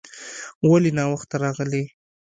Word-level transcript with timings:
ولې 0.69 0.91
ناوخته 0.97 1.35
راغلې؟ 1.43 1.83